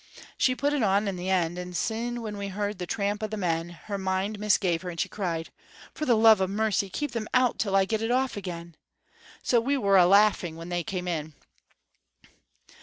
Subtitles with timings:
[0.35, 3.27] She put it on in the end, and syne when we heard the tramp o'
[3.27, 5.51] the men, her mind misgave her, and she cried:
[5.93, 8.75] 'For the love o' mercy, keep them out till I get it off again!'
[9.43, 11.35] So we were a' laughing when they came in.